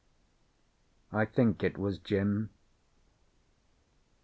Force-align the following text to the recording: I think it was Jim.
I 1.13 1.25
think 1.25 1.61
it 1.63 1.77
was 1.77 1.99
Jim. 1.99 2.49